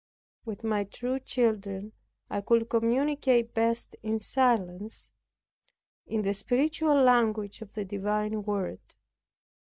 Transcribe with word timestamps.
With 0.45 0.63
my 0.63 0.83
true 0.83 1.19
children 1.19 1.91
I 2.27 2.41
could 2.41 2.69
communicate 2.69 3.53
best 3.53 3.95
in 4.01 4.19
silence, 4.19 5.11
in 6.07 6.23
the 6.23 6.33
spiritual 6.33 6.95
language 7.03 7.61
of 7.61 7.73
the 7.73 7.85
divine 7.85 8.41
Word. 8.41 8.79